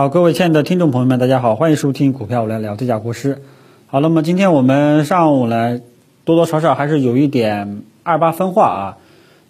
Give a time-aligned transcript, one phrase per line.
[0.00, 3.42] 好，各位亲爱的听众朋友们，大家好，欢迎收听股票我来聊，这家国师。
[3.86, 5.78] 好，那么今天我们上午呢，
[6.24, 8.96] 多多少少还是有一点二八分化啊，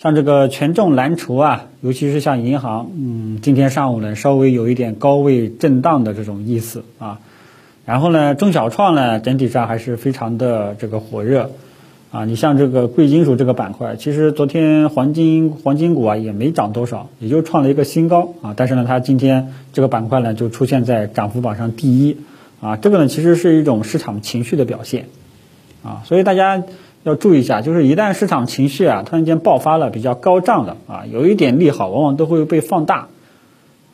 [0.00, 7.20] 像这个权重蓝筹啊，尤其是像银行，嗯，今天上午呢稍微有一点高位震荡的这种意思啊。
[7.84, 11.52] 然后呢，中小创呢整体上还是非常的这个火热
[12.10, 12.24] 啊。
[12.24, 18.54] 你像这个贵金属这个板块，其实昨天黄金黄金股啊也没涨多少，也就创了一个新高啊。
[18.56, 22.16] 但是呢，它今天这个板块呢就出现在涨幅榜上第一。
[22.62, 25.06] 啊，这个呢其实是一种市场情绪的表现，
[25.82, 26.62] 啊，所以大家
[27.04, 33.08] 要注意一下，就是一旦市场情绪啊突然间爆发了，比较高涨的啊，有一点利好，往往都会被放大，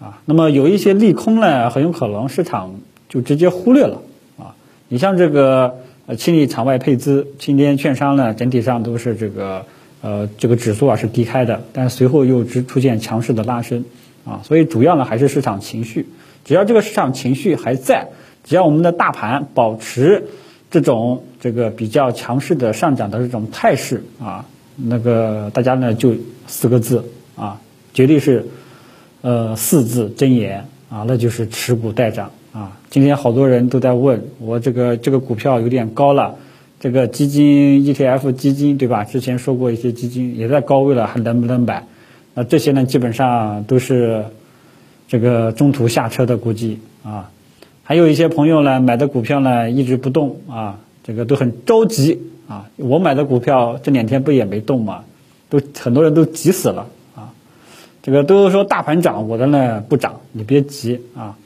[0.00, 2.74] 啊，那么有一些利空呢，很有可能市场
[3.08, 4.02] 就直接忽略了，
[4.36, 4.56] 啊，
[4.88, 9.66] 你像这个呃清理场外配资，今天券商呢整体上都是这个
[10.00, 13.84] 呃这个指数啊是低开的，但随后又出出现强势的拉升，
[14.24, 16.06] 啊，所以主要呢还是市场情绪，
[16.44, 18.08] 只要这个市场情绪还在。
[18.44, 20.28] 只要我们的大盘保持
[20.70, 24.44] 这种这个比较强势的上涨的这种态势啊，
[24.76, 26.14] 那个大家呢就
[26.46, 27.60] 四个字啊，
[27.92, 28.46] 绝对是
[29.22, 32.72] 呃四字真言啊，那就是持股待涨啊。
[32.88, 36.36] 今天好多人都在问我这个这个股票有点高了，
[36.80, 39.04] 这个基金 ETF 基金对吧？
[39.04, 41.84] 之前说过一些基金也在高位了，还能不能买？
[42.32, 44.24] 那这些呢基本上都是
[45.06, 47.30] 这个中途下车的估计啊。
[47.82, 52.70] 还有一些朋友呢，买的股票呢一直不动啊，这个都很着急啊。
[52.76, 55.04] 我买的股票这两天不也没动吗？
[55.48, 57.32] 都很多人都急死了啊。
[58.02, 61.36] 这个都说大盘涨，我的呢不涨，你别急啊。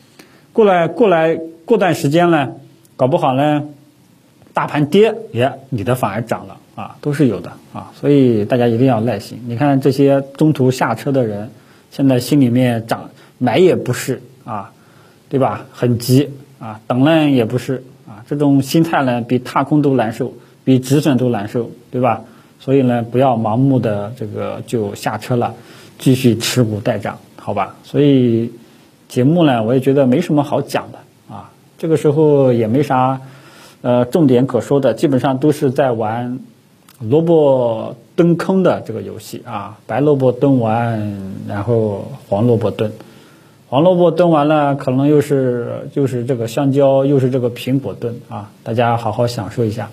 [0.61, 2.50] 过来过来过段时间呢，
[2.94, 3.64] 搞不好呢，
[4.53, 7.91] 大盘跌，也你的反而涨了啊，都是有的啊。
[7.98, 9.42] 所以大家一定要耐心。
[9.47, 11.50] 你看这些中途下车的人，
[11.91, 14.72] 现在心里面涨买也不是啊。
[15.31, 15.64] 对吧？
[15.72, 22.22] 很急啊，等呢也不是啊，这种心态呢比踏空都难受，比止损都难受，对吧？
[22.58, 25.54] 所以呢，不要盲目的这个就下车了，
[25.99, 27.76] 继续持股待涨，好吧？
[27.82, 28.53] 所以
[29.10, 30.98] 节目呢，我也觉得没什么好讲的
[31.34, 33.21] 啊，这个时候也没啥
[33.82, 36.38] 呃重点可说的，基本上都是在玩
[37.00, 42.93] 萝卜蹲坑的这个游戏啊，白萝卜蹲完，然后黄萝卜蹲。
[43.69, 48.50] 黄萝卜炖完了，可能又是就是这个香蕉，又是这个苹果炖啊！
[48.62, 49.91] 大家好好享受一下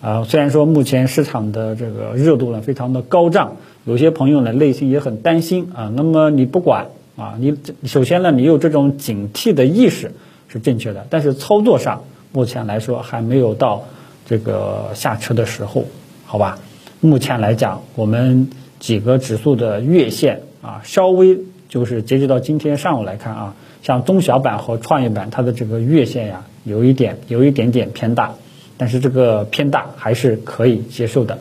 [0.00, 0.24] 啊！
[0.24, 5.92] 虽然说目前市场的这个热度呢非常的高涨，有些朋友呢内心也很担心啊。
[5.94, 10.12] 那么你不管啊，你这首先呢你有这种警惕的意识
[10.48, 13.84] 是正确的，但是操作上目前来说还没有到
[14.26, 15.86] 这个下车的时候，
[16.26, 16.58] 好吧？
[17.00, 21.38] 目前来讲，我们几个指数的月线啊稍微。
[21.66, 28.34] 就是截止到今天上午来看啊，像中小板和创业板，它的这个月线呀，有一点有一点点偏大，
[28.76, 31.40] 但是这个偏大还是可以接受的，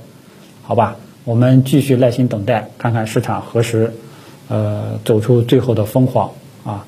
[0.64, 0.96] 好吧？
[1.24, 3.94] 我们继续耐心等待，看看市场何时
[4.54, 6.30] 呃走出最后的疯狂
[6.64, 6.86] 啊！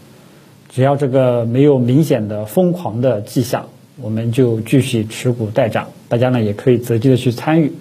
[0.70, 3.66] 只要这个没有明显的疯狂的迹象，
[4.00, 5.88] 我们就继续持股待涨。
[6.08, 7.74] 大家呢也可以择机的去参与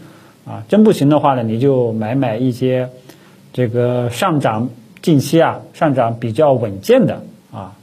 [0.46, 2.88] 啊，真不行的话呢，你就买买一些
[3.52, 4.70] 这个上涨。
[5.04, 7.22] 近期啊，上涨比较稳健的
[7.52, 7.76] 啊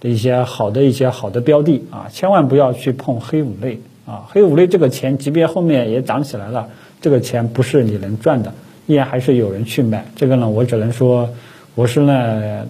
[0.00, 6.70] 的一些好的一些好的标的啊，千万不要去碰黑五类啊，黑五类这个钱，即便后面也涨起来了，
[7.02, 8.54] 这个钱不是你能赚的，
[8.86, 10.04] 依然还是有人去买。
[10.16, 11.28] 这个呢，我只能说，
[11.74, 12.66] 我是呢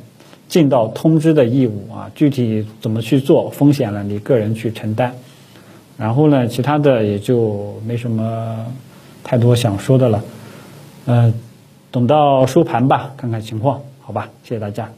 [0.49, 5.15] 尽到通知的义务啊，具体怎么去做，风险呢你个人去承担。
[5.97, 8.67] 然后呢，其他的也就没什么
[9.23, 10.25] 太多想说的了，
[11.07, 11.35] 嗯。
[11.95, 14.91] 等到收盘吧，看看情况，好吧，谢谢大家。